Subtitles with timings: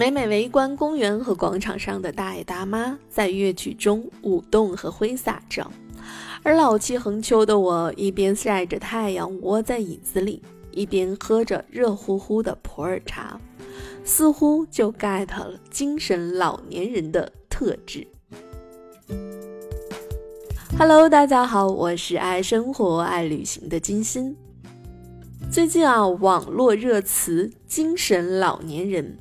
[0.00, 5.70] 每每围观公园和广场上的大爷大妈在乐曲中舞动和挥洒着，
[6.42, 13.38] 而老气横秋的我一边晒着太阳窝在椅子里，一边喝着热乎乎的普洱茶，
[14.02, 18.08] 似乎就 get 了精神老年人的特质。
[20.78, 24.34] Hello，大家好，我是爱生活、爱旅行的金星。
[25.52, 29.18] 最近啊，网络热词“精神老年人”。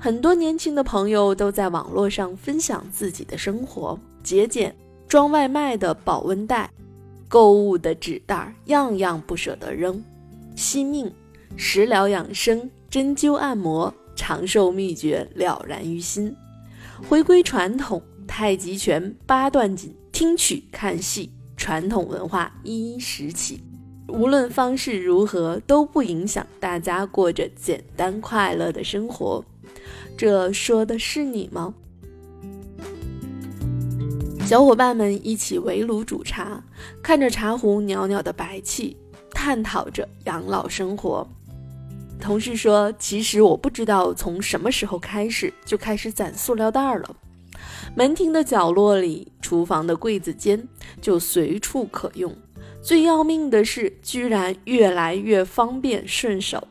[0.00, 4.72] 很多年轻的朋友都在网络上分享自己的生活，节俭，
[5.08, 6.70] 装外卖的保温袋，
[7.26, 10.00] 购物的纸袋，样样不舍得扔。
[10.54, 11.12] 惜命，
[11.56, 16.32] 食疗养生，针灸按摩，长寿秘诀了然于心。
[17.08, 23.60] 回归传统，太极拳、八段锦，听曲看戏，传统文化一一拾起。
[24.06, 29.44] 无论方式如何，都不影响大家过着简单快乐的生活。
[30.16, 31.74] 这说的是你吗？
[34.46, 36.62] 小伙伴们一起围炉煮茶，
[37.02, 38.96] 看着茶壶袅袅的白气，
[39.30, 41.28] 探讨着养老生活。
[42.18, 47.16] 同事说：“其实我不知道从什么时候开始就开始攒塑料袋了。
[47.94, 50.66] 门厅的角落里，厨房的柜子间
[51.00, 52.34] 就随处可用。
[52.82, 56.66] 最要命的是，居然越来越方便顺手。”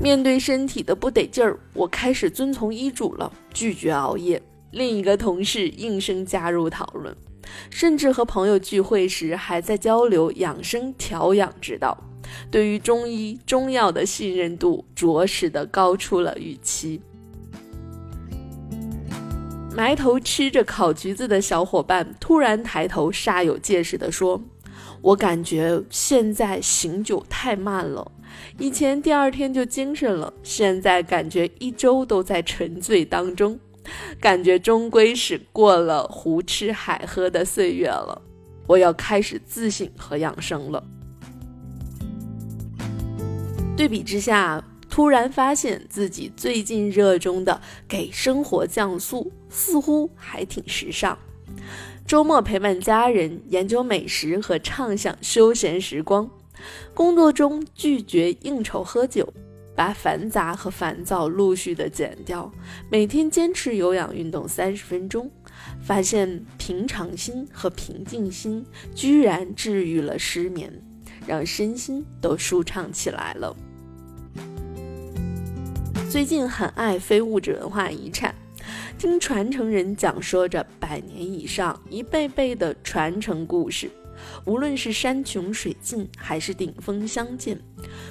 [0.00, 4.40] 面对身体的不得劲儿，我开始遵从医嘱了，拒绝熬夜。
[4.70, 7.14] 另一个同事应声加入讨论，
[7.68, 11.98] 甚至和朋友聚会时还在交流养生调养之道，
[12.50, 17.00] 对于中医中药的信任度着实的高出了预期。
[19.74, 24.40] 埋头吃着烤橘子的小伙伴突然抬头，煞有介事地说
[25.00, 28.12] ：“我感觉现在醒酒太慢了。”
[28.58, 33.58] 以前第二天就精神了，现在感觉一周都在沉醉当中，
[34.20, 38.20] 感觉终归是过了胡吃海喝的岁月了。
[38.66, 40.84] 我要开始自省和养生了。
[43.76, 51.16] 对比之下，突然发现自己最近热衷的给生活降速，似乎还挺时尚。
[52.06, 56.28] 周末陪伴家人研究美食和畅享休闲时光。
[56.94, 59.32] 工作中拒绝应酬喝酒，
[59.76, 62.50] 把繁杂和烦躁陆续的减掉。
[62.90, 65.30] 每天坚持有氧运动三十分钟，
[65.80, 70.72] 发现平常心和平静心居然治愈了失眠，
[71.26, 73.54] 让身心都舒畅起来了。
[76.10, 78.34] 最近很爱非物质文化遗产，
[78.98, 83.88] 听传承人讲说着百年以上、一辈辈的传承故事。
[84.44, 87.56] 无论是山穷水尽还是顶峰相见，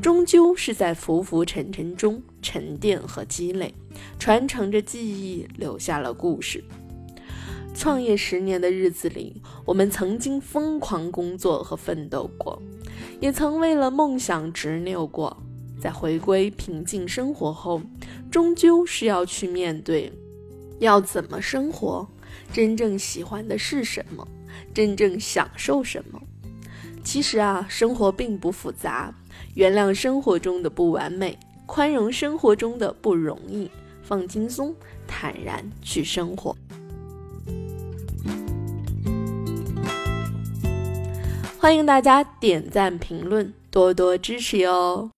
[0.00, 3.74] 终究是在浮浮沉沉中沉淀和积累，
[4.20, 6.62] 传承着记忆，留下了故事。
[7.74, 12.62] 创业十年的日子里，我们曾经疯狂工作和奋斗过，
[13.20, 15.36] 也曾为了梦想执拗过。
[15.80, 17.82] 在回归平静生活后，
[18.30, 20.12] 终究是要去面对，
[20.78, 22.06] 要怎么生活，
[22.52, 24.26] 真正喜欢的是什么。
[24.74, 26.20] 真正享受什么？
[27.02, 29.14] 其实啊，生活并不复杂。
[29.54, 33.70] 原谅生活中的不完美，宽容生活中的不容易，
[34.02, 34.74] 放轻松，
[35.06, 36.56] 坦然去生活。
[41.58, 45.10] 欢迎大家点赞、评论，多多支持哟！